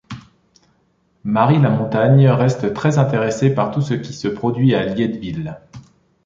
[1.25, 5.61] Marie Lamontagne reste très intéressée par tout ce qui se produit à Lietteville.